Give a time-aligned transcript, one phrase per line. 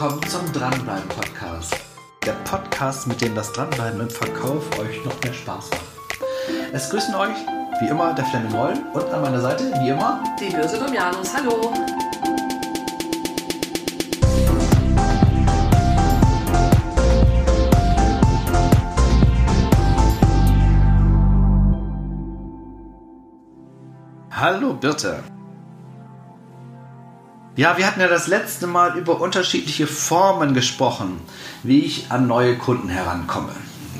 [0.00, 1.76] willkommen zum Dranbleiben Podcast.
[2.24, 6.72] Der Podcast, mit dem das Dranbleiben im Verkauf euch noch mehr Spaß macht.
[6.72, 7.36] Es grüßen euch,
[7.80, 11.34] wie immer, der Fleming Roll und an meiner Seite, wie immer, die Börse Domianus.
[11.36, 11.74] Hallo.
[24.30, 25.22] Hallo Birte.
[27.60, 31.20] Ja, wir hatten ja das letzte Mal über unterschiedliche Formen gesprochen,
[31.62, 33.52] wie ich an neue Kunden herankomme.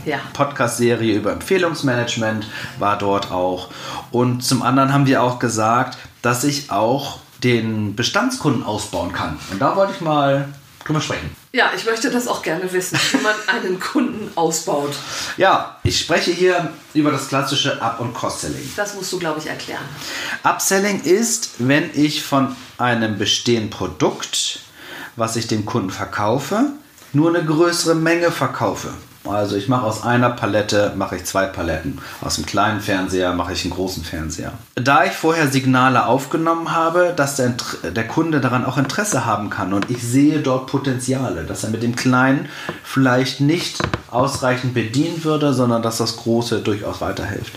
[0.06, 0.16] Ja.
[0.32, 2.46] Podcast-Serie über Empfehlungsmanagement
[2.78, 3.68] war dort auch.
[4.12, 9.38] Und zum anderen haben wir auch gesagt, dass ich auch den Bestandskunden ausbauen kann.
[9.52, 10.48] Und da wollte ich mal
[10.84, 11.34] drüber sprechen.
[11.52, 14.94] Ja, ich möchte das auch gerne wissen, wie man einen Kunden ausbaut.
[15.36, 18.72] Ja, ich spreche hier über das klassische Up- und Cross-Selling.
[18.76, 19.84] Das musst du, glaube ich, erklären.
[20.42, 24.60] Upselling ist, wenn ich von einem bestehenden Produkt,
[25.16, 26.66] was ich dem Kunden verkaufe,
[27.12, 28.92] nur eine größere Menge verkaufe.
[29.28, 31.98] Also ich mache aus einer Palette mache ich zwei Paletten.
[32.22, 34.52] Aus einem kleinen Fernseher mache ich einen großen Fernseher.
[34.76, 37.54] Da ich vorher Signale aufgenommen habe, dass der,
[37.90, 41.82] der Kunde daran auch Interesse haben kann und ich sehe dort Potenziale, dass er mit
[41.82, 42.48] dem Kleinen
[42.82, 43.78] vielleicht nicht
[44.10, 47.52] ausreichend bedienen würde, sondern dass das Große durchaus weiterhilft.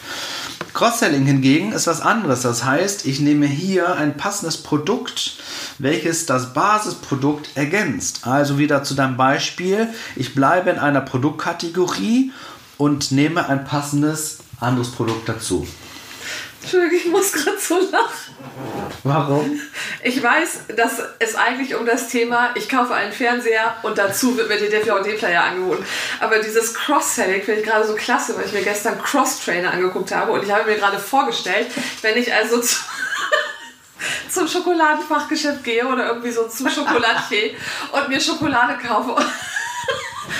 [0.74, 2.42] Cross-Selling hingegen ist was anderes.
[2.42, 5.38] Das heißt, ich nehme hier ein passendes Produkt,
[5.80, 8.22] welches das Basisprodukt ergänzt.
[8.24, 12.32] Also wieder zu deinem Beispiel, ich bleibe in einer Produktkategorie
[12.78, 15.68] und nehme ein passendes anderes Produkt dazu.
[16.62, 18.34] Entschuldigung, ich muss gerade so lachen.
[19.04, 19.60] Warum?
[20.02, 24.48] Ich weiß, dass es eigentlich um das Thema, ich kaufe einen Fernseher und dazu wird
[24.48, 25.86] mir der DVD-Player angeboten.
[26.22, 30.32] Aber dieses Cross-Selling finde ich gerade so klasse, weil ich mir gestern Cross-Trainer angeguckt habe
[30.32, 31.68] und ich habe mir gerade vorgestellt,
[32.02, 32.78] wenn ich also zu
[34.34, 37.52] zum Schokoladenfachgeschäft gehe oder irgendwie so zum Schokoladier
[37.92, 39.16] und mir Schokolade kaufe.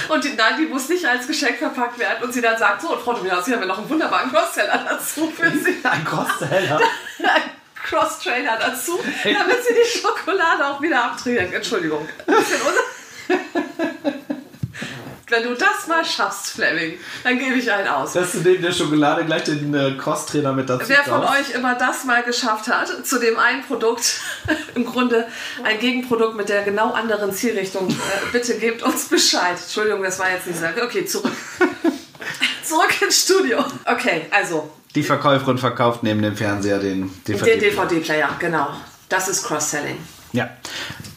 [0.10, 2.24] Und die, nein, die muss nicht als Geschenk verpackt werden.
[2.24, 4.86] Und sie dann sagt, so, und Frau Dominas, Sie haben ja noch einen wunderbaren Cross-Seller
[4.90, 5.78] dazu für Sie.
[5.84, 6.80] Ein Cross-Seller?
[7.20, 7.42] Ein
[7.84, 11.54] Cross-Trainer dazu, damit Sie die Schokolade auch wieder abtrinken.
[11.54, 12.08] Entschuldigung.
[15.34, 18.14] Wenn du das mal schaffst, Fleming, dann gebe ich einen aus.
[18.14, 21.50] Dass du neben der Schokolade gleich den äh, Cross-Trainer mit dazu Wer von kaufst.
[21.50, 24.20] euch immer das mal geschafft hat, zu dem einen Produkt,
[24.76, 25.26] im Grunde
[25.64, 27.94] ein Gegenprodukt mit der genau anderen Zielrichtung, äh,
[28.32, 29.58] bitte gebt uns Bescheid.
[29.60, 30.66] Entschuldigung, das war jetzt nicht so.
[30.84, 31.32] Okay, zurück.
[32.64, 33.66] zurück ins Studio.
[33.86, 34.70] Okay, also.
[34.94, 37.58] Die Verkäuferin verkauft neben dem Fernseher den DVD-Player.
[37.58, 38.68] Den DVD-Player, genau.
[39.10, 39.98] Das ist Cross-Selling.
[40.32, 40.50] Ja.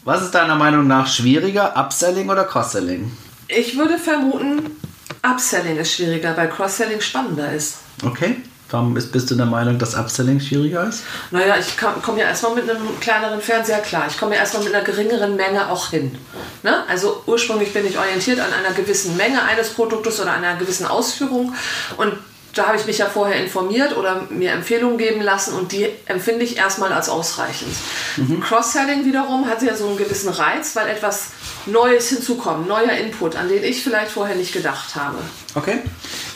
[0.05, 3.11] Was ist deiner Meinung nach schwieriger, Upselling oder Cross-Selling?
[3.47, 4.77] Ich würde vermuten,
[5.23, 7.77] Upselling ist schwieriger, weil Cross-Selling spannender ist.
[8.03, 8.37] Okay.
[8.69, 11.03] Warum bist du der Meinung, dass Upselling schwieriger ist?
[11.31, 14.07] Naja, ich komme ja erstmal mit einem kleineren Fernseher klar.
[14.09, 16.17] Ich komme ja erstmal mit einer geringeren Menge auch hin.
[16.63, 16.83] Ne?
[16.89, 21.55] Also ursprünglich bin ich orientiert an einer gewissen Menge eines Produktes oder einer gewissen Ausführung.
[21.95, 22.13] Und
[22.57, 26.43] da habe ich mich ja vorher informiert oder mir Empfehlungen geben lassen und die empfinde
[26.43, 27.73] ich erstmal als ausreichend.
[28.17, 28.41] Mhm.
[28.41, 31.31] Cross-Selling wiederum hat ja so einen gewissen Reiz, weil etwas
[31.65, 35.17] Neues hinzukommt, neuer Input, an den ich vielleicht vorher nicht gedacht habe.
[35.53, 35.79] Okay,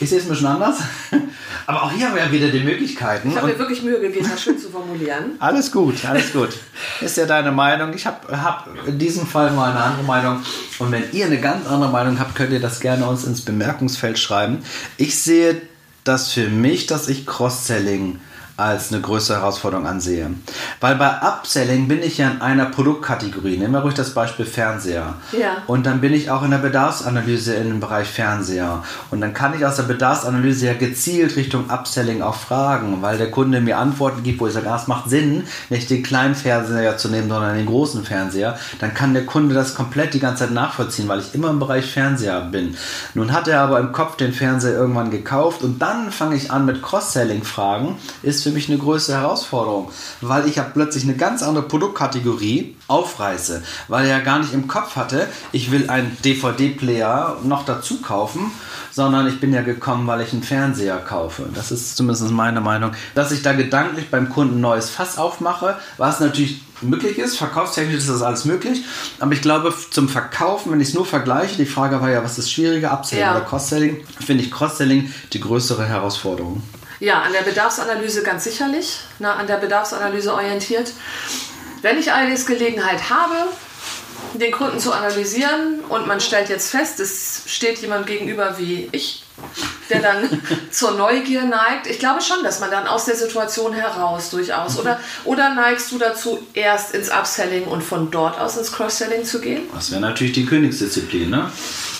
[0.00, 0.78] ich sehe es ein bisschen anders.
[1.66, 3.30] Aber auch hier haben wir ja wieder die Möglichkeiten.
[3.30, 5.36] Ich habe mir wirklich Mühe gegeben, das schön zu formulieren.
[5.38, 6.50] Alles gut, alles gut.
[7.00, 7.94] Ist ja deine Meinung.
[7.94, 10.42] Ich habe hab in diesem Fall mal eine andere Meinung.
[10.78, 14.18] Und wenn ihr eine ganz andere Meinung habt, könnt ihr das gerne uns ins Bemerkungsfeld
[14.18, 14.64] schreiben.
[14.96, 15.62] Ich sehe
[16.04, 18.18] das für mich, dass ich Cross-Selling
[18.56, 20.30] als eine größere Herausforderung ansehe.
[20.80, 23.56] Weil bei Upselling bin ich ja in einer Produktkategorie.
[23.56, 25.14] Nehmen wir ruhig das Beispiel Fernseher.
[25.32, 25.62] Ja.
[25.66, 28.84] Und dann bin ich auch in der Bedarfsanalyse in dem Bereich Fernseher.
[29.10, 33.30] Und dann kann ich aus der Bedarfsanalyse ja gezielt Richtung Upselling auch fragen, weil der
[33.30, 36.96] Kunde mir Antworten gibt, wo ich sage, ah, es macht Sinn, nicht den kleinen Fernseher
[36.98, 38.58] zu nehmen, sondern den großen Fernseher.
[38.80, 41.90] Dann kann der Kunde das komplett die ganze Zeit nachvollziehen, weil ich immer im Bereich
[41.90, 42.76] Fernseher bin.
[43.14, 46.66] Nun hat er aber im Kopf den Fernseher irgendwann gekauft und dann fange ich an
[46.66, 47.96] mit Cross-Selling-Fragen.
[48.22, 49.90] Ist für mich eine größere Herausforderung,
[50.20, 54.68] weil ich ja plötzlich eine ganz andere Produktkategorie aufreiße, weil er ja gar nicht im
[54.68, 58.50] Kopf hatte, ich will einen DVD-Player noch dazu kaufen,
[58.92, 61.44] sondern ich bin ja gekommen, weil ich einen Fernseher kaufe.
[61.54, 65.76] Das ist zumindest meine Meinung, dass ich da gedanklich beim Kunden ein neues Fass aufmache,
[65.96, 67.38] was natürlich möglich ist.
[67.38, 68.84] Verkaufstechnisch ist das alles möglich.
[69.18, 72.38] Aber ich glaube, zum Verkaufen, wenn ich es nur vergleiche, die Frage war ja, was
[72.38, 73.36] ist schwieriger, Upselling ja.
[73.36, 76.62] oder Cross-Selling, finde ich Cross-Selling die größere Herausforderung.
[77.02, 80.92] Ja, an der Bedarfsanalyse ganz sicherlich, na, an der Bedarfsanalyse orientiert.
[81.80, 83.34] Wenn ich allerdings Gelegenheit habe,
[84.34, 89.21] den Kunden zu analysieren und man stellt jetzt fest, es steht jemand gegenüber wie ich,
[89.90, 91.86] der dann zur Neugier neigt.
[91.86, 94.78] Ich glaube schon, dass man dann aus der Situation heraus durchaus.
[94.78, 99.40] Oder, oder neigst du dazu, erst ins Upselling und von dort aus ins Cross-Selling zu
[99.40, 99.62] gehen?
[99.74, 101.50] Das wäre natürlich die Königsdisziplin, ne?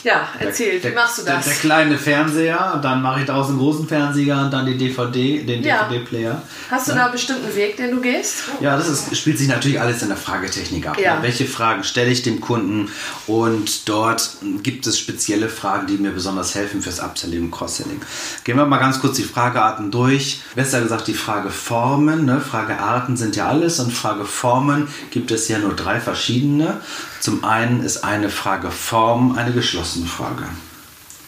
[0.04, 1.44] Ja, erzähl, der, wie machst du das?
[1.44, 5.44] Der, der kleine Fernseher, dann mache ich daraus einen großen Fernseher und dann die DVD,
[5.44, 5.84] den Ja.
[5.84, 6.42] DVD-Player.
[6.72, 8.42] Hast du da einen bestimmten Weg, den du gehst?
[8.60, 10.98] Ja, das ist, spielt sich natürlich alles in der Fragetechnik ab.
[10.98, 11.16] Ja.
[11.16, 11.22] ne?
[11.22, 12.90] Welche Fragen stelle ich dem Kunden?
[13.28, 18.00] Und dort gibt es spezielle Fragen, die mir besonders helfen fürs Upselling und Cross-Selling.
[18.44, 20.40] Gehen wir mal ganz kurz die Fragearten durch.
[20.54, 22.24] Besser gesagt die Frageformen.
[22.24, 22.40] Ne?
[22.40, 26.80] Fragearten sind ja alles und Frageformen gibt es ja nur drei verschiedene.
[27.20, 30.44] Zum einen ist eine Frageform eine geschlossene Frage.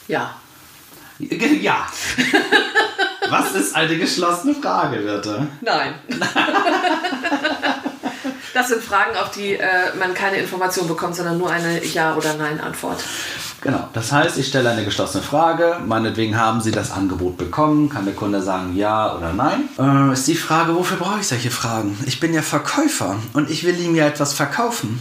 [0.08, 0.37] Ja.
[1.61, 1.87] Ja.
[3.31, 5.46] Was ist eine geschlossene Frage, bitte?
[5.61, 5.94] Nein.
[8.52, 12.35] Das sind Fragen, auf die äh, man keine Information bekommt, sondern nur eine Ja- oder
[12.35, 13.02] Nein-Antwort.
[13.64, 15.78] Genau, das heißt, ich stelle eine geschlossene Frage.
[15.87, 17.88] Meinetwegen haben Sie das Angebot bekommen.
[17.88, 19.70] Kann der Kunde sagen Ja oder Nein?
[19.78, 21.99] Äh, ist die Frage, wofür brauche ich solche Fragen?
[22.05, 25.00] Ich bin ja Verkäufer und ich will ihm ja etwas verkaufen.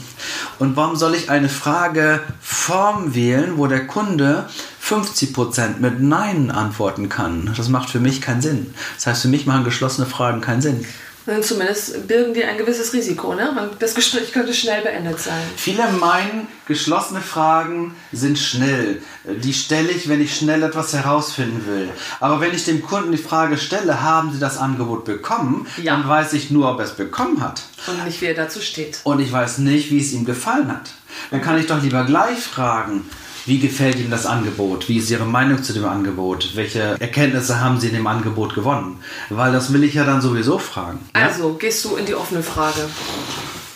[0.60, 4.46] Und warum soll ich eine Frageform wählen, wo der Kunde
[4.82, 7.54] 50% mit Nein antworten kann?
[7.58, 8.74] Das macht für mich keinen Sinn.
[8.96, 10.86] Das heißt, für mich machen geschlossene Fragen keinen Sinn.
[11.26, 13.34] Und Zumindest birgen die ein gewisses Risiko.
[13.34, 13.70] Ne?
[13.80, 15.42] Das Gespräch könnte schnell beendet sein.
[15.56, 19.02] Viele meinen, geschlossene Fragen sind schnell.
[19.26, 21.90] Die stelle ich, wenn ich schnell etwas herausfinden will.
[22.20, 25.94] Aber wenn ich dem Kunden die Frage stelle, haben Sie das Angebot bekommen, Ja.
[25.96, 27.62] dann weiß ich nur, ob er es bekommen hat.
[27.88, 29.00] Und nicht, wie er dazu steht.
[29.04, 30.90] Und ich weiß nicht, wie es ihm gefallen hat.
[31.32, 33.10] Dann kann ich doch lieber gleich fragen,
[33.46, 34.88] wie gefällt Ihnen das Angebot?
[34.88, 36.56] Wie ist Ihre Meinung zu dem Angebot?
[36.56, 39.00] Welche Erkenntnisse haben Sie in dem Angebot gewonnen?
[39.30, 41.00] Weil das will ich ja dann sowieso fragen.
[41.16, 41.24] Ja?
[41.24, 42.88] Also, gehst du in die offene Frage.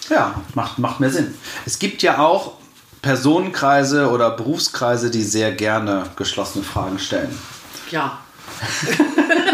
[0.10, 1.34] Ja, macht, macht mehr Sinn.
[1.66, 2.54] Es gibt ja auch
[3.02, 7.38] Personenkreise oder Berufskreise, die sehr gerne geschlossene Fragen stellen.
[7.92, 8.20] Ja.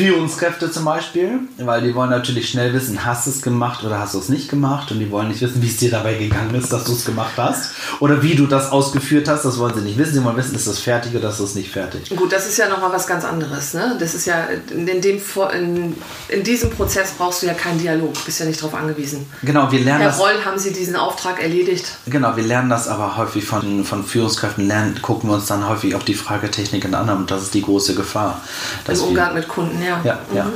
[0.00, 4.14] Führungskräfte zum Beispiel, weil die wollen natürlich schnell wissen, hast du es gemacht oder hast
[4.14, 6.72] du es nicht gemacht und die wollen nicht wissen, wie es dir dabei gegangen ist,
[6.72, 9.98] dass du es gemacht hast oder wie du das ausgeführt hast, das wollen sie nicht
[9.98, 12.08] wissen, sie wollen wissen, ist das fertig oder ist das nicht fertig.
[12.16, 13.74] Gut, das ist ja nochmal was ganz anderes.
[13.74, 13.96] Ne?
[14.00, 15.20] Das ist ja, in, dem,
[15.54, 15.94] in,
[16.28, 19.26] in diesem Prozess brauchst du ja keinen Dialog, bist ja nicht darauf angewiesen.
[19.42, 21.84] Genau, wir lernen Herr das Roll, haben Sie diesen Auftrag erledigt?
[22.06, 25.94] Genau, wir lernen das aber häufig von, von Führungskräften, lernen, gucken wir uns dann häufig
[25.94, 28.40] auch die Fragetechniken an und das ist die große Gefahr.
[28.40, 29.89] Im dass wir- Umgang mit Kunden, ja.
[30.04, 30.46] Ja, ja.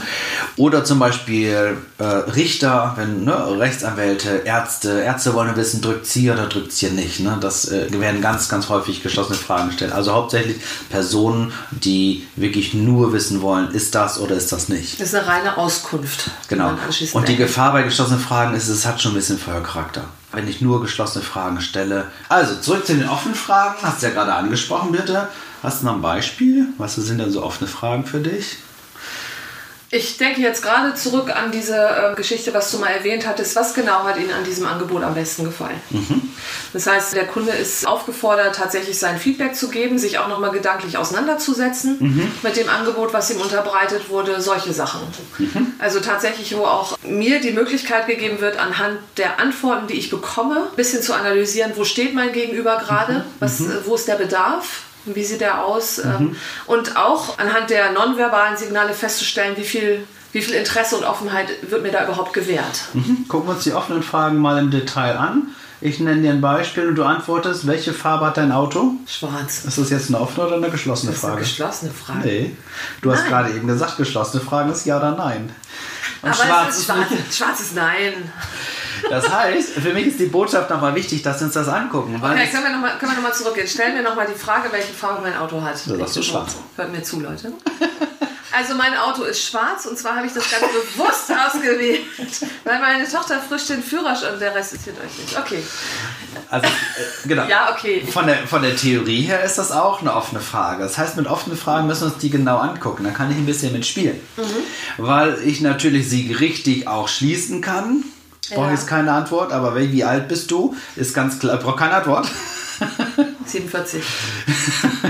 [0.56, 5.00] Oder zum Beispiel äh, Richter, wenn, ne, Rechtsanwälte, Ärzte.
[5.00, 7.20] Ärzte wollen wissen, drückt sie oder drückt sie nicht.
[7.20, 7.36] Ne?
[7.40, 9.92] Das äh, werden ganz, ganz häufig geschlossene Fragen gestellt.
[9.92, 10.56] Also hauptsächlich
[10.90, 15.00] Personen, die wirklich nur wissen wollen, ist das oder ist das nicht.
[15.00, 16.30] Das ist eine reine Auskunft.
[16.48, 16.72] Genau.
[17.12, 17.34] Und die.
[17.44, 20.04] Gefahr bei geschlossenen Fragen ist, es hat schon ein bisschen Feuercharakter.
[20.32, 22.06] Wenn ich nur geschlossene Fragen stelle.
[22.28, 23.76] Also zurück zu den offenen Fragen.
[23.82, 25.28] Hast du ja gerade angesprochen, bitte.
[25.62, 26.66] Hast du noch ein Beispiel?
[26.78, 28.58] Was sind denn so offene Fragen für dich?
[29.94, 33.54] Ich denke jetzt gerade zurück an diese äh, Geschichte, was du mal erwähnt hattest.
[33.54, 35.80] Was genau hat Ihnen an diesem Angebot am besten gefallen?
[36.72, 40.98] Das heißt, der Kunde ist aufgefordert, tatsächlich sein Feedback zu geben, sich auch nochmal gedanklich
[40.98, 45.00] auseinanderzusetzen mit dem Angebot, was ihm unterbreitet wurde, solche Sachen.
[45.78, 50.66] Also tatsächlich, wo auch mir die Möglichkeit gegeben wird, anhand der Antworten, die ich bekomme,
[50.72, 54.82] ein bisschen zu analysieren, wo steht mein Gegenüber gerade, was, äh, wo ist der Bedarf.
[55.06, 55.98] Wie sieht der aus?
[55.98, 56.36] Ähm,
[56.66, 61.82] Und auch anhand der nonverbalen Signale festzustellen, wie viel, wie viel Interesse und Offenheit wird
[61.82, 62.82] mir da überhaupt gewährt.
[62.94, 63.26] Mhm.
[63.28, 65.48] Gucken wir uns die offenen Fragen mal im Detail an.
[65.80, 68.92] Ich nenne dir ein Beispiel und du antwortest, welche Farbe hat dein Auto?
[69.06, 69.64] Schwarz.
[69.66, 71.44] Ist das jetzt eine offene oder eine geschlossene Das ist eine Frage?
[71.44, 72.20] geschlossene Frage.
[72.26, 72.56] Nee.
[73.02, 73.28] Du hast Nein.
[73.30, 75.52] gerade eben gesagt, geschlossene Fragen ist ja oder nein.
[76.22, 77.08] Und Aber schwarz es ist schwarz.
[77.36, 78.32] Schwarz ist nein.
[79.10, 82.16] Das heißt, für mich ist die Botschaft nochmal wichtig, dass wir uns das angucken.
[82.20, 83.66] Weil Okay, können wir nochmal noch mal zurückgehen.
[83.66, 85.74] Stellen wir nochmal die Frage, welche Farbe mein Auto hat.
[85.86, 86.56] Da sagst du schwarz.
[86.76, 87.52] Hört mir zu, Leute.
[88.56, 92.02] Also mein Auto ist schwarz und zwar habe ich das ganz bewusst ausgewählt,
[92.62, 95.36] weil meine Tochter frisch den Führerschein und der Rest interessiert euch nicht.
[95.36, 95.62] Okay.
[96.50, 97.46] also, äh, genau.
[97.48, 98.06] Ja, okay.
[98.08, 100.84] Von der, von der Theorie her ist das auch eine offene Frage.
[100.84, 103.02] Das heißt, mit offenen Fragen müssen wir uns die genau angucken.
[103.02, 104.20] Da kann ich ein bisschen mitspielen.
[104.98, 108.04] Weil ich natürlich sie richtig auch schließen kann.
[108.52, 110.74] Brauche jetzt keine Antwort, aber wie alt bist du?
[110.96, 112.30] Ist ganz klar, brauche keine Antwort.
[113.46, 114.02] 47.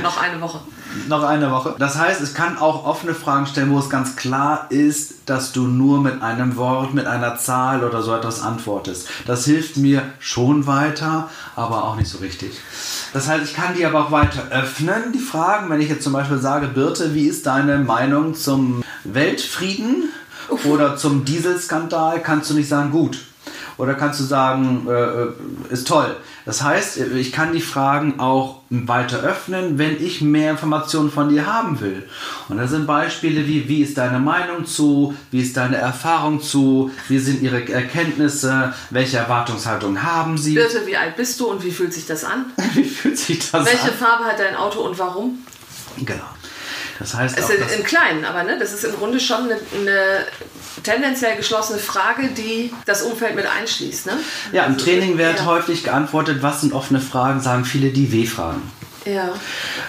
[0.02, 0.60] Noch eine Woche.
[1.08, 1.74] Noch eine Woche.
[1.78, 5.66] Das heißt, es kann auch offene Fragen stellen, wo es ganz klar ist, dass du
[5.66, 9.08] nur mit einem Wort, mit einer Zahl oder so etwas antwortest.
[9.26, 12.52] Das hilft mir schon weiter, aber auch nicht so richtig.
[13.12, 15.68] Das heißt, ich kann die aber auch weiter öffnen, die Fragen.
[15.70, 20.10] Wenn ich jetzt zum Beispiel sage, Birte, wie ist deine Meinung zum Weltfrieden
[20.64, 23.18] oder zum Dieselskandal, kannst du nicht sagen, gut.
[23.76, 25.32] Oder kannst du sagen, äh, äh,
[25.70, 26.16] ist toll.
[26.44, 31.46] Das heißt, ich kann die Fragen auch weiter öffnen, wenn ich mehr Informationen von dir
[31.46, 32.06] haben will.
[32.48, 36.90] Und da sind Beispiele wie, wie ist deine Meinung zu, wie ist deine Erfahrung zu,
[37.08, 40.54] wie sind ihre Erkenntnisse, welche Erwartungshaltung haben sie.
[40.54, 42.46] Birte, wie alt bist du und wie fühlt sich das an?
[42.74, 43.94] wie fühlt sich das Welche an?
[43.98, 45.38] Farbe hat dein Auto und warum?
[45.96, 46.33] Genau.
[46.98, 50.24] Das heißt, Es auch, im Kleinen, aber ne, das ist im Grunde schon eine, eine
[50.82, 54.06] tendenziell geschlossene Frage, die das Umfeld mit einschließt.
[54.06, 54.12] Ne?
[54.52, 55.44] ja, im Also, Training wird ja.
[55.46, 58.62] häufig geantwortet, was sind offene Fragen, sagen viele die W-Fragen.
[59.04, 59.30] Ja.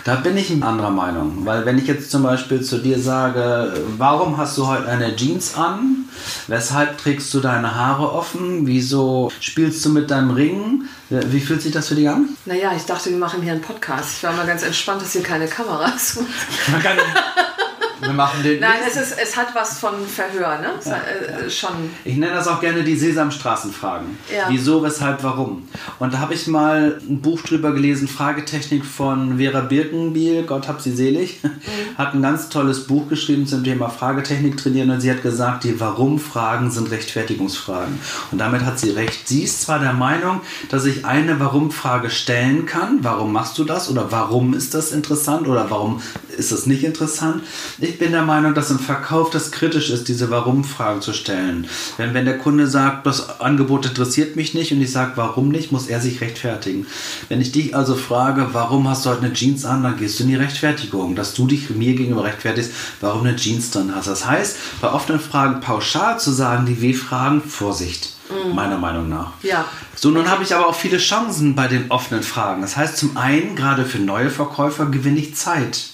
[0.03, 4.38] Da bin ich anderer Meinung, weil wenn ich jetzt zum Beispiel zu dir sage, warum
[4.38, 6.04] hast du heute eine Jeans an?
[6.48, 8.67] Weshalb trägst du deine Haare offen?
[8.67, 10.84] Wieso spielst du mit deinem Ring?
[11.10, 12.29] Wie fühlt sich das für dich an?
[12.45, 14.17] Naja, ich dachte, wir machen hier einen Podcast.
[14.17, 16.27] Ich war mal ganz entspannt, dass hier keine Kameras sind.
[18.05, 18.59] Wir machen den.
[18.59, 20.74] Nein, es, ist, es hat was von Verhör, ne?
[20.79, 21.89] Es, äh, Schon.
[22.03, 24.17] Ich nenne das auch gerne die Sesamstraßenfragen.
[24.33, 24.45] Ja.
[24.50, 25.67] Wieso, weshalb, warum?
[26.00, 30.81] Und da habe ich mal ein Buch drüber gelesen, Fragetechnik von Vera Birkenbiel, Gott hab
[30.81, 31.39] sie selig.
[31.97, 35.79] Hat ein ganz tolles Buch geschrieben zum Thema Fragetechnik trainieren und sie hat gesagt, die
[35.79, 38.00] Warum-Fragen sind Rechtfertigungsfragen.
[38.31, 39.27] Und damit hat sie recht.
[39.27, 43.00] Sie ist zwar der Meinung, dass ich eine Warum-Frage stellen kann.
[43.01, 43.89] Warum machst du das?
[43.89, 45.47] Oder warum ist das interessant?
[45.47, 46.01] Oder warum
[46.38, 47.43] ist das nicht interessant?
[47.79, 51.67] Ich bin der Meinung, dass im Verkauf das kritisch ist, diese Warum-Fragen zu stellen.
[51.97, 55.71] Wenn, wenn der Kunde sagt, das Angebot interessiert mich nicht und ich sage, warum nicht,
[55.71, 56.87] muss er sich rechtfertigen.
[57.29, 60.23] Wenn ich dich also frage, warum hast du heute eine Jeans an, dann gehst du
[60.23, 62.71] in die Rechtfertigung, dass du dich mir gegenüber rechtfertigst,
[63.01, 64.07] warum eine Jeans drin hast.
[64.07, 68.13] Das heißt, bei offenen Fragen pauschal zu sagen, die W-Fragen, Vorsicht,
[68.53, 69.31] meiner Meinung nach.
[69.43, 69.65] Ja.
[69.95, 72.61] So, nun habe ich aber auch viele Chancen bei den offenen Fragen.
[72.61, 75.85] Das heißt, zum einen, gerade für neue Verkäufer, gewinne ich Zeit.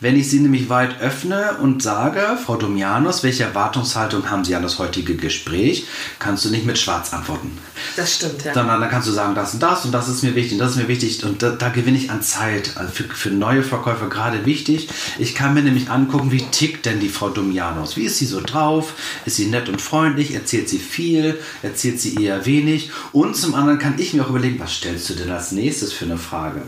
[0.00, 4.62] Wenn ich sie nämlich weit öffne und sage, Frau Domianos, welche Erwartungshaltung haben Sie an
[4.62, 5.86] das heutige Gespräch,
[6.18, 7.58] kannst du nicht mit Schwarz antworten.
[7.96, 8.54] Das stimmt, ja.
[8.54, 10.72] Sondern dann kannst du sagen, das und das und das ist mir wichtig und das
[10.72, 12.76] ist mir wichtig und da, da gewinne ich an Zeit.
[12.76, 14.88] Also für, für neue Verkäufer gerade wichtig.
[15.18, 17.96] Ich kann mir nämlich angucken, wie tickt denn die Frau Domianos?
[17.96, 18.94] Wie ist sie so drauf?
[19.26, 20.34] Ist sie nett und freundlich?
[20.34, 21.38] Erzählt sie viel?
[21.62, 22.90] Erzählt sie eher wenig?
[23.12, 26.04] Und zum anderen kann ich mir auch überlegen, was stellst du denn als nächstes für
[26.04, 26.62] eine Frage?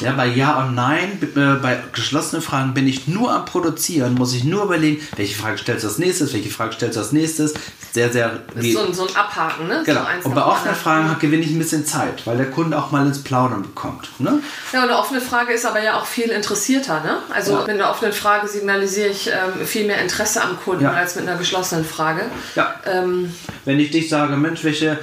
[0.00, 4.32] Ja, bei Ja und Nein, äh, bei geschlossenen Fragen bin ich nur am Produzieren, muss
[4.34, 7.54] ich nur überlegen, welche Frage stellst du als nächstes, welche Frage stellst du als nächstes.
[7.92, 8.40] Sehr, sehr.
[8.54, 9.82] Das ist so ein, so ein Abhaken, ne?
[9.84, 10.00] Genau.
[10.22, 10.74] So Und bei offenen.
[10.74, 14.08] Fragen gewinne ich ein bisschen Zeit, weil der Kunde auch mal ins Plaudern bekommt.
[14.18, 14.38] Ne?
[14.72, 17.02] Ja, und eine offene Frage ist aber ja auch viel interessierter.
[17.02, 17.18] Ne?
[17.34, 17.60] Also Ja.
[17.60, 20.92] mit einer offenen Frage signalisiere ich ähm, viel mehr Interesse am Kunden Ja.
[20.92, 22.22] als mit einer geschlossenen Frage.
[22.54, 22.74] Ja.
[22.86, 23.34] Ähm,
[23.66, 24.98] Wenn ich dich sage, Mensch, welche,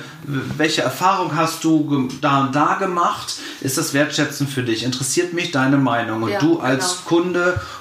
[0.57, 4.83] welche Erfahrung hast du da und da gemacht, ist das wertschätzend für dich?
[4.83, 6.23] Interessiert mich deine Meinung?
[6.23, 7.01] Und Ja, du als genau.
[7.05, 7.18] Kunde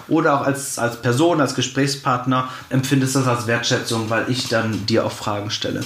[0.09, 5.04] oder auch als, als Person, als Gesprächspartner empfindest das als Wertschätzung, weil ich dann dir
[5.04, 5.83] auch Fragen stelle.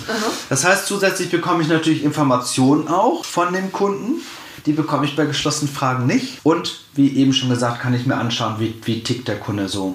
[0.48, 4.20] Das heißt, zusätzlich bekomme ich natürlich Informationen auch von dem Kunden.
[4.66, 6.38] Die bekomme ich bei geschlossenen Fragen nicht.
[6.44, 9.94] Und wie eben schon gesagt, kann ich mir anschauen, wie, wie tickt der Kunde so.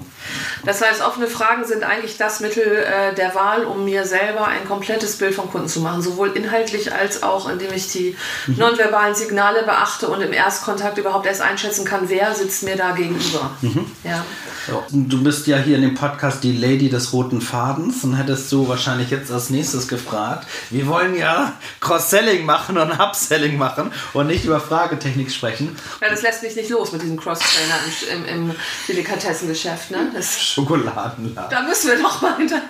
[0.66, 4.68] das heißt, offene Fragen sind eigentlich das Mittel äh, der Wahl, um mir selber ein
[4.68, 6.02] komplettes Bild vom Kunden zu machen.
[6.02, 8.16] Sowohl inhaltlich als auch, indem ich die
[8.48, 8.58] Mhm.
[8.58, 13.52] nonverbalen Signale beachte und im Erstkontakt überhaupt erst einschätzen kann, wer sitzt mir da gegenüber.
[13.62, 13.86] Mhm.
[14.04, 14.26] Ja.
[14.68, 18.52] Ja, Du bist ja hier in dem Podcast die Lady des roten Fadens und hättest
[18.52, 20.46] du wahrscheinlich jetzt als nächstes gefragt.
[20.72, 25.76] Wir wollen ja Cross-Selling machen und Upselling machen und nicht über Fragetechnik sprechen.
[26.02, 27.76] ja, das lässt mich nicht los mit diesem Cross-Trainer
[28.12, 28.56] im, im, im
[28.88, 29.92] Delikatessengeschäft.
[29.92, 30.10] Ne?
[30.14, 31.50] Das, Schokoladenladen.
[31.50, 32.62] da müssen wir doch mal hinterher.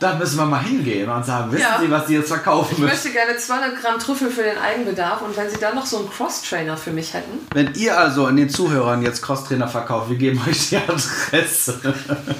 [0.00, 1.78] Da müssen wir mal hingehen und sagen, wissen Ja.
[1.80, 2.90] Sie, was Sie jetzt verkaufen Ich müssen?
[2.92, 6.10] möchte gerne 200 Gramm Trüffel für den Eigenbedarf und wenn Sie dann noch so einen
[6.10, 7.46] Cross-Trainer für mich hätten.
[7.52, 11.80] Wenn ihr also in den Zuhörern jetzt Cross-Trainer verkauft, wir geben euch die Adresse.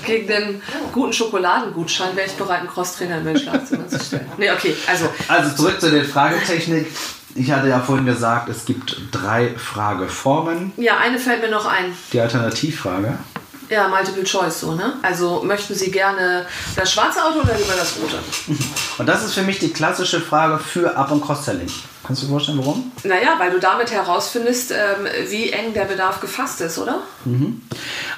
[0.05, 0.63] Gegen den
[0.93, 4.27] guten Schokoladengutschein wäre ich bereit, einen Cross-Trainer in mein Schlafzimmer zu stellen.
[4.37, 6.87] Nee, okay, also Also zurück zu der Fragetechnik.
[7.35, 10.73] Ich hatte ja vorhin gesagt, es gibt drei Frageformen.
[10.77, 11.93] ja, eine fällt mir noch ein.
[12.13, 13.19] Die Alternativfrage.
[13.71, 14.95] Ja, Multiple Choice so, ne?
[15.03, 16.45] Also möchten Sie gerne
[16.77, 18.19] das schwarze Auto oder lieber das rote?
[18.99, 21.69] Und das ist für mich die klassische Frage für Up- und Cross-Selling.
[22.07, 22.93] Kannst du dir vorstellen, warum?
[23.03, 27.01] Naja, weil du damit herausfindest, ähm, wie eng der Bedarf gefasst ist, oder?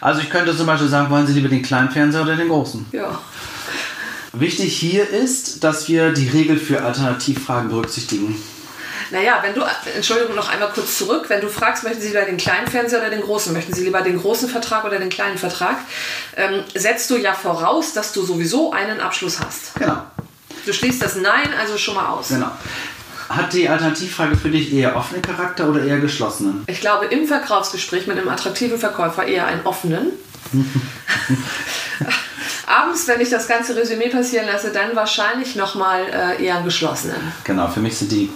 [0.01, 2.85] Also ich könnte zum Beispiel sagen, wollen Sie lieber den kleinen Fernseher oder den großen?
[2.91, 3.19] Ja.
[4.33, 8.35] Wichtig hier ist, dass wir die Regel für Alternativfragen berücksichtigen.
[9.11, 9.63] Naja, wenn du,
[9.95, 13.11] Entschuldigung, noch einmal kurz zurück, wenn du fragst, möchten Sie lieber den kleinen Fernseher oder
[13.11, 15.79] den großen, möchten Sie lieber den großen Vertrag oder den kleinen Vertrag,
[16.37, 19.75] ähm, setzt du ja voraus, dass du sowieso einen Abschluss hast.
[19.77, 20.03] Genau.
[20.65, 22.29] Du schließt das Nein also schon mal aus.
[22.29, 22.51] genau.
[23.29, 26.63] Hat die Alternativfrage für dich eher offenen Charakter oder eher geschlossenen?
[26.69, 30.13] Ich glaube, im Verkaufsgespräch mit einem attraktiven Verkäufer eher einen offenen.
[32.67, 37.17] Abends, wenn ich das ganze Resümee passieren lasse, dann wahrscheinlich nochmal äh, eher einen geschlossenen.
[37.45, 38.31] Genau, für mich sind die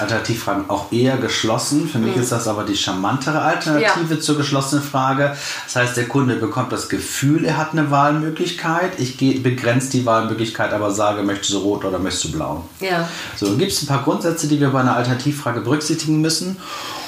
[0.00, 1.88] Alternativfragen auch eher geschlossen.
[1.88, 5.36] Für mich ist das aber die charmantere Alternative zur geschlossenen Frage.
[5.66, 8.98] Das heißt, der Kunde bekommt das Gefühl, er hat eine Wahlmöglichkeit.
[8.98, 12.64] Ich begrenze die Wahlmöglichkeit, aber sage, möchtest du rot oder möchtest du blau?
[12.80, 13.08] Ja.
[13.36, 16.56] So, gibt es ein paar Grundsätze, die wir bei einer Alternativfrage berücksichtigen müssen.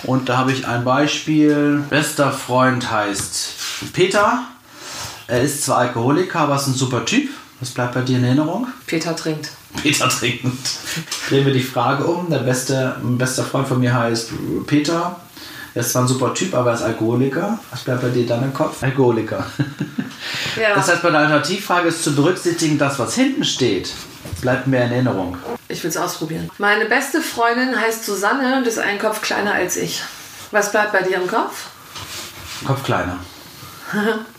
[0.03, 1.83] Und da habe ich ein Beispiel.
[1.89, 3.55] Bester Freund heißt
[3.93, 4.45] Peter.
[5.33, 7.31] Er ist zwar Alkoholiker, aber ist ein super Typ.
[7.59, 8.67] Was bleibt bei dir in Erinnerung?
[8.87, 9.49] Peter trinkt.
[9.81, 10.45] Peter trinkt.
[11.27, 12.29] Drehen wir die Frage um.
[12.29, 14.29] Der beste, ein bester Freund von mir heißt
[14.67, 15.19] Peter.
[15.75, 17.59] Er ist zwar ein super Typ, aber er ist Alkoholiker.
[17.71, 18.83] Was bleibt bei dir dann im Kopf?
[18.83, 19.47] Alkoholiker.
[20.57, 20.75] Ja.
[20.75, 23.91] Das heißt, bei der Alternativfrage ist zu berücksichtigen, das, was hinten steht,
[24.43, 25.37] bleibt mehr in Erinnerung.
[25.69, 26.51] Ich will es ausprobieren.
[26.59, 30.03] Meine beste Freundin heißt Susanne und ist einen Kopf kleiner als ich.
[30.51, 31.71] Was bleibt bei dir im Kopf?
[32.67, 33.19] Kopf kleiner.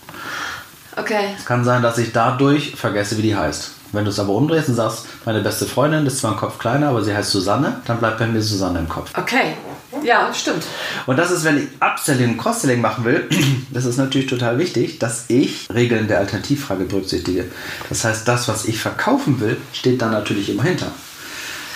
[0.97, 1.35] okay.
[1.37, 3.71] Es kann sein, dass ich dadurch vergesse, wie die heißt.
[3.93, 6.89] Wenn du es aber umdrehst und sagst, meine beste Freundin ist zwar ein Kopf kleiner,
[6.89, 9.11] aber sie heißt Susanne, dann bleibt bei mir Susanne im Kopf.
[9.15, 9.53] Okay.
[10.01, 10.63] Ja, stimmt.
[11.05, 13.29] Und das ist, wenn ich Upselling und Cross-Selling machen will,
[13.71, 17.45] das ist natürlich total wichtig, dass ich Regeln der Alternativfrage berücksichtige.
[17.89, 20.91] Das heißt, das, was ich verkaufen will, steht dann natürlich immer hinter.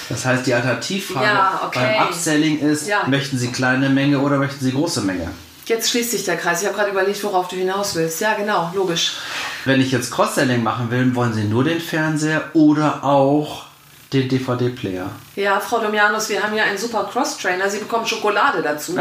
[0.10, 1.98] Das heißt, die Alternativfrage ja, okay.
[1.98, 3.08] beim Upselling ist, ja.
[3.08, 5.30] möchten Sie kleine Menge oder möchten Sie große Menge?
[5.68, 6.62] Jetzt schließt sich der Kreis.
[6.62, 8.22] Ich habe gerade überlegt, worauf du hinaus willst.
[8.22, 9.18] Ja, genau, logisch.
[9.66, 13.66] Wenn ich jetzt Cross-Selling machen will, wollen Sie nur den Fernseher oder auch
[14.14, 15.10] den DVD-Player?
[15.36, 17.70] Ja, Frau Domianus, wir haben ja einen super Cross-Trainer.
[17.70, 18.98] Sie bekommen Schokolade dazu.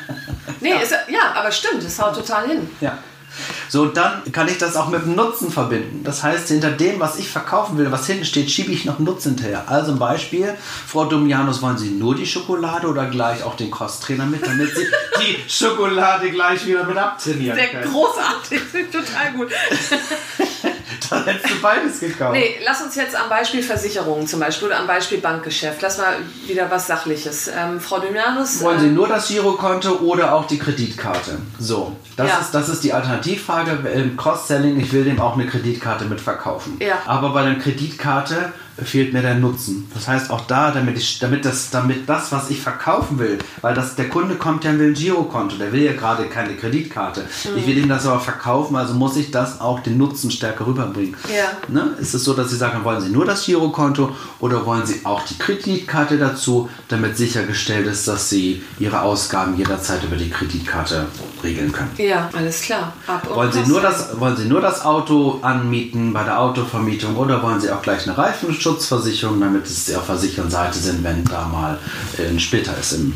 [0.60, 0.76] nee, ja.
[0.76, 2.70] Ist, ja, aber stimmt, es haut total hin.
[2.80, 2.96] Ja.
[3.68, 6.02] So, dann kann ich das auch mit dem Nutzen verbinden.
[6.04, 9.34] Das heißt, hinter dem, was ich verkaufen will, was hinten steht, schiebe ich noch Nutzen
[9.34, 9.64] hinterher.
[9.68, 10.54] Also ein Beispiel,
[10.86, 14.86] Frau Domianus, wollen Sie nur die Schokolade oder gleich auch den Kosttrainer mit, damit Sie
[15.20, 17.70] die Schokolade gleich wieder mit abtrainieren können?
[17.72, 18.60] Der großartig,
[18.92, 19.48] total gut.
[21.10, 22.32] Dann hättest du beides gekauft.
[22.32, 25.82] Nee, lass uns jetzt am Beispiel Versicherungen zum Beispiel oder am Beispiel Bankgeschäft.
[25.82, 27.48] Lass mal wieder was Sachliches.
[27.48, 28.62] Ähm, Frau Domianus.
[28.62, 31.38] Wollen Sie äh, nur das Girokonto oder auch die Kreditkarte?
[31.58, 32.38] So, das, ja.
[32.38, 32.92] ist, das ist die
[33.24, 34.78] Alternativfrage im Cross-Selling.
[34.78, 36.78] Ich will dem auch eine Kreditkarte mitverkaufen.
[36.80, 36.98] Ja.
[37.06, 39.88] Aber bei der Kreditkarte fehlt mir der Nutzen.
[39.94, 43.74] Das heißt auch da, damit ich, damit das, damit das, was ich verkaufen will, weil
[43.74, 47.20] das, der Kunde kommt ja und will ein Girokonto, der will ja gerade keine Kreditkarte.
[47.22, 47.58] Mhm.
[47.58, 51.16] Ich will ihm das aber verkaufen, also muss ich das auch den Nutzen stärker rüberbringen.
[51.28, 51.52] Ja.
[51.68, 51.94] Ne?
[52.00, 55.22] Ist es so, dass Sie sagen, wollen Sie nur das Girokonto oder wollen Sie auch
[55.24, 61.06] die Kreditkarte dazu, damit sichergestellt ist, dass Sie Ihre Ausgaben jederzeit über die Kreditkarte
[61.42, 61.90] regeln können?
[61.98, 62.92] Ja, alles klar.
[63.28, 67.60] wollen, Sie nur das, wollen Sie nur das Auto anmieten bei der Autovermietung oder wollen
[67.60, 71.46] Sie auch gleich eine Reifen Schutzversicherung, damit es auf der sicheren Seite sind, wenn da
[71.46, 71.78] mal
[72.18, 73.12] äh, ein Splitter ist im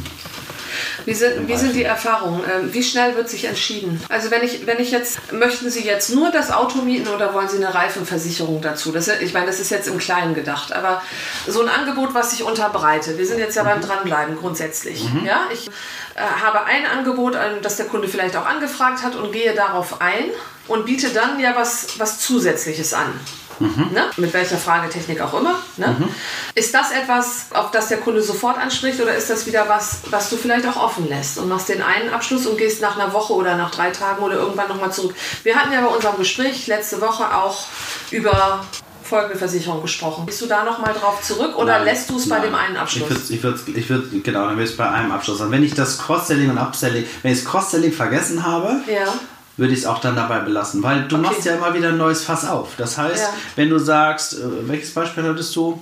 [1.07, 2.43] wie sind, wie sind die Erfahrungen?
[2.45, 3.99] Ähm, wie schnell wird sich entschieden?
[4.11, 7.49] Also wenn ich, wenn ich jetzt, möchten Sie jetzt nur das Auto mieten oder wollen
[7.49, 8.93] Sie eine Reifenversicherung dazu?
[8.93, 11.03] Das, ich meine, das ist jetzt im Kleinen gedacht, aber
[11.47, 13.17] so ein Angebot, was sich unterbreitet.
[13.17, 13.69] Wir sind jetzt ja mhm.
[13.69, 15.03] beim Dranbleiben grundsätzlich.
[15.11, 15.25] Mhm.
[15.25, 19.55] Ja, ich äh, habe ein Angebot, das der Kunde vielleicht auch angefragt hat und gehe
[19.55, 20.25] darauf ein
[20.67, 23.19] und biete dann ja was, was Zusätzliches an.
[23.61, 23.91] Mhm.
[23.93, 24.05] Ne?
[24.17, 25.59] Mit welcher Fragetechnik auch immer.
[25.77, 25.97] Ne?
[25.99, 26.09] Mhm.
[26.55, 30.31] Ist das etwas, auf das der Kunde sofort anspricht oder ist das wieder was, was
[30.31, 33.33] du vielleicht auch offen lässt und machst den einen Abschluss und gehst nach einer Woche
[33.33, 35.15] oder nach drei Tagen oder irgendwann nochmal zurück?
[35.43, 37.67] Wir hatten ja bei unserem Gespräch letzte Woche auch
[38.11, 38.65] über
[39.03, 40.27] Folgeversicherung gesprochen.
[40.27, 43.31] Bist du da nochmal drauf zurück oder nein, lässt du es bei dem einen Abschluss?
[43.31, 45.41] Ich würde, ich würd, ich würd, genau, dann würde ich es bei einem Abschluss.
[45.41, 49.15] Und wenn ich das Cross-Selling und Upselling, wenn ich das Cross-Selling vergessen habe, ja
[49.59, 51.27] würde ich es auch dann dabei belassen, weil du okay.
[51.27, 52.71] machst ja immer wieder ein neues Fass auf.
[52.79, 53.35] Das heißt, ja.
[53.57, 55.79] wenn du sagst, äh, welches Beispiel hattest du?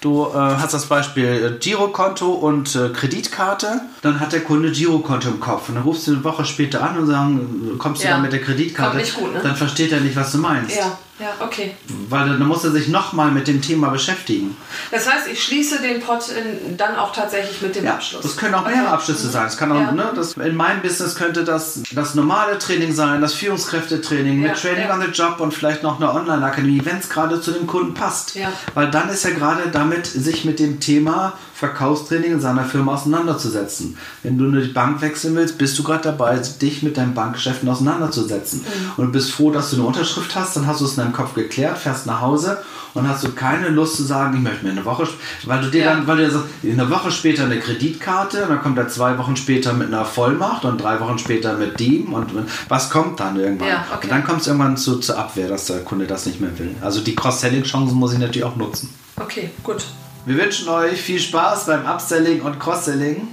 [0.00, 5.28] Du äh, hast das Beispiel äh, Girokonto und äh, Kreditkarte, dann hat der Kunde Girokonto
[5.28, 8.14] im Kopf und dann rufst du eine Woche später an und sagen, kommst du ja.
[8.14, 8.98] dann mit der Kreditkarte?
[8.98, 9.40] Gut, ne?
[9.42, 10.76] Dann versteht er nicht, was du meinst.
[10.76, 10.96] Ja.
[11.18, 11.74] Ja, okay.
[12.08, 14.56] Weil dann muss er sich nochmal mit dem Thema beschäftigen.
[14.90, 18.22] Das heißt, ich schließe den Pot in, dann auch tatsächlich mit dem ja, Abschluss.
[18.22, 18.92] Das können auch mehrere okay.
[18.92, 19.46] Abschlüsse sein.
[19.46, 19.92] Es kann auch, ja.
[19.92, 24.60] ne, das, in meinem Business könnte das das normale Training sein, das Führungskräftetraining ja, mit
[24.60, 27.94] Training on the Job und vielleicht noch eine Online-Akademie, wenn es gerade zu dem Kunden
[27.94, 28.38] passt.
[28.74, 33.96] Weil dann ist er gerade damit, sich mit dem Thema Verkaufstraining in seiner Firma auseinanderzusetzen.
[34.22, 38.60] Wenn du eine Bank wechseln willst, bist du gerade dabei, dich mit deinen Bankgeschäften auseinanderzusetzen.
[38.60, 38.92] Mhm.
[38.96, 41.16] Und du bist froh, dass du eine Unterschrift hast, dann hast du es in deinem
[41.16, 42.62] Kopf geklärt, fährst nach Hause
[42.94, 45.08] und hast du keine Lust zu sagen, ich möchte mir eine Woche,
[45.44, 45.94] weil du dir ja.
[45.94, 49.36] dann, weil du sagst, eine Woche später eine Kreditkarte, und dann kommt er zwei Wochen
[49.36, 52.30] später mit einer Vollmacht und drei Wochen später mit dem und
[52.68, 53.68] was kommt dann irgendwann?
[53.68, 54.04] Ja, okay.
[54.04, 56.74] Und dann kommt es irgendwann zu, zur Abwehr, dass der Kunde das nicht mehr will.
[56.80, 58.92] Also die Cross-Selling-Chancen muss ich natürlich auch nutzen.
[59.16, 59.84] Okay, gut.
[60.26, 63.28] Wir wünschen euch viel Spaß beim Upselling und Cross-Selling.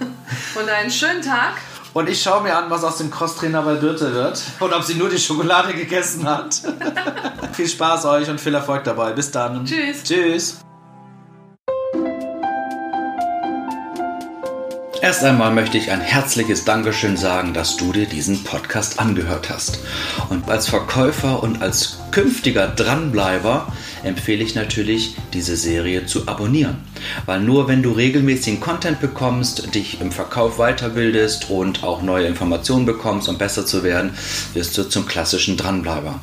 [0.60, 1.54] und einen schönen Tag.
[1.96, 4.42] Und ich schaue mir an, was aus dem Crosstrainer bei Birte wird.
[4.60, 6.60] Und ob sie nur die Schokolade gegessen hat.
[7.54, 9.12] viel Spaß euch und viel Erfolg dabei.
[9.12, 9.64] Bis dann.
[9.64, 10.02] Tschüss.
[10.04, 10.58] Tschüss.
[15.00, 19.78] Erst einmal möchte ich ein herzliches Dankeschön sagen, dass du dir diesen Podcast angehört hast.
[20.28, 23.72] Und als Verkäufer und als künftiger Dranbleiber
[24.06, 26.78] empfehle ich natürlich, diese Serie zu abonnieren.
[27.26, 32.86] Weil nur wenn du regelmäßigen Content bekommst, dich im Verkauf weiterbildest und auch neue Informationen
[32.86, 34.12] bekommst, um besser zu werden,
[34.54, 36.20] wirst du zum klassischen Dranbleiber.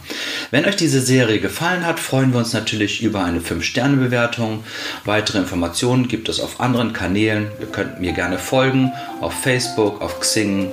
[0.52, 4.64] Wenn euch diese Serie gefallen hat, freuen wir uns natürlich über eine 5-Sterne-Bewertung.
[5.06, 7.48] Weitere Informationen gibt es auf anderen Kanälen.
[7.60, 8.92] Ihr könnt mir gerne folgen,
[9.22, 10.72] auf Facebook, auf Xing.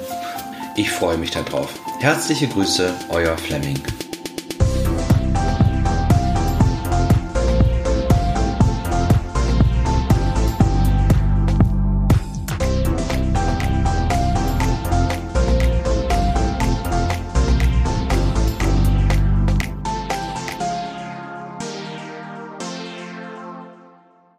[0.77, 1.69] Ich freue mich darauf.
[2.01, 3.79] Herzliche Grüße, euer Fleming.